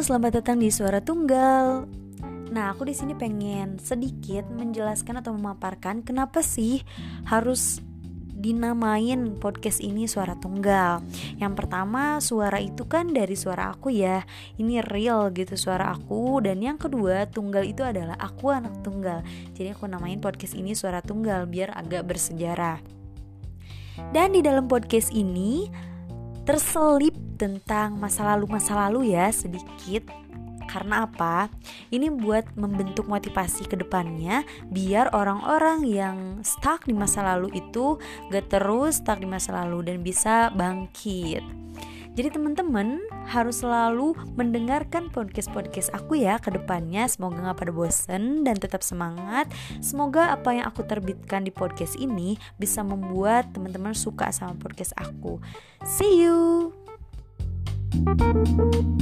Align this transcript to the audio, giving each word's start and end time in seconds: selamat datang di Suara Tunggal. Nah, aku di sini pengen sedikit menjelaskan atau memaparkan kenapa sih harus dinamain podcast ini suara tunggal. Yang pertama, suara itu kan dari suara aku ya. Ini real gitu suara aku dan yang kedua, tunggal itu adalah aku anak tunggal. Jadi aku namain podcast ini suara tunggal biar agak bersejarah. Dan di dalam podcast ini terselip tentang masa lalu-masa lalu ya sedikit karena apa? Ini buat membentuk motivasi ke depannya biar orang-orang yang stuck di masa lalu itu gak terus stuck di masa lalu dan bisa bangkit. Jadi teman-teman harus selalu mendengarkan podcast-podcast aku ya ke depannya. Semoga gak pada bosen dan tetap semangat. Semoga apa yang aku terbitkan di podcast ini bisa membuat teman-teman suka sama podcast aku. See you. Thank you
selamat 0.00 0.40
datang 0.40 0.56
di 0.56 0.72
Suara 0.72 1.04
Tunggal. 1.04 1.84
Nah, 2.48 2.72
aku 2.72 2.88
di 2.88 2.96
sini 2.96 3.12
pengen 3.12 3.76
sedikit 3.76 4.48
menjelaskan 4.48 5.20
atau 5.20 5.36
memaparkan 5.36 6.00
kenapa 6.00 6.40
sih 6.40 6.80
harus 7.28 7.84
dinamain 8.32 9.36
podcast 9.36 9.84
ini 9.84 10.08
suara 10.08 10.32
tunggal. 10.40 11.04
Yang 11.36 11.52
pertama, 11.60 12.24
suara 12.24 12.56
itu 12.56 12.88
kan 12.88 13.12
dari 13.12 13.36
suara 13.36 13.76
aku 13.76 13.92
ya. 13.92 14.24
Ini 14.56 14.80
real 14.80 15.28
gitu 15.36 15.52
suara 15.60 15.92
aku 15.92 16.40
dan 16.40 16.64
yang 16.64 16.80
kedua, 16.80 17.28
tunggal 17.28 17.68
itu 17.68 17.84
adalah 17.84 18.16
aku 18.16 18.48
anak 18.48 18.80
tunggal. 18.80 19.20
Jadi 19.52 19.76
aku 19.76 19.84
namain 19.84 20.24
podcast 20.24 20.56
ini 20.56 20.72
suara 20.72 21.04
tunggal 21.04 21.44
biar 21.44 21.76
agak 21.76 22.08
bersejarah. 22.08 22.80
Dan 24.16 24.32
di 24.32 24.40
dalam 24.40 24.64
podcast 24.64 25.12
ini 25.12 25.68
terselip 26.44 27.14
tentang 27.36 27.96
masa 27.96 28.36
lalu-masa 28.36 28.76
lalu 28.76 29.16
ya 29.16 29.32
sedikit 29.32 30.08
karena 30.70 31.02
apa? 31.10 31.50
Ini 31.90 32.14
buat 32.14 32.54
membentuk 32.54 33.10
motivasi 33.10 33.66
ke 33.66 33.74
depannya 33.74 34.46
biar 34.70 35.10
orang-orang 35.10 35.82
yang 35.82 36.18
stuck 36.46 36.86
di 36.86 36.94
masa 36.94 37.26
lalu 37.26 37.58
itu 37.58 37.98
gak 38.30 38.54
terus 38.54 39.02
stuck 39.02 39.18
di 39.18 39.26
masa 39.26 39.50
lalu 39.58 39.90
dan 39.90 40.06
bisa 40.06 40.54
bangkit. 40.54 41.42
Jadi 42.18 42.34
teman-teman 42.34 43.02
harus 43.30 43.62
selalu 43.62 44.18
mendengarkan 44.34 45.08
podcast-podcast 45.10 45.94
aku 45.94 46.20
ya 46.20 46.36
ke 46.42 46.50
depannya. 46.50 47.06
Semoga 47.06 47.50
gak 47.50 47.58
pada 47.62 47.72
bosen 47.72 48.42
dan 48.42 48.58
tetap 48.58 48.82
semangat. 48.82 49.46
Semoga 49.78 50.34
apa 50.34 50.54
yang 50.54 50.66
aku 50.66 50.82
terbitkan 50.84 51.46
di 51.46 51.52
podcast 51.54 51.94
ini 51.96 52.36
bisa 52.58 52.82
membuat 52.82 53.54
teman-teman 53.54 53.94
suka 53.94 54.34
sama 54.34 54.58
podcast 54.58 54.94
aku. 54.98 55.38
See 55.86 56.26
you. 56.26 56.70
Thank 57.90 58.76
you 58.76 58.99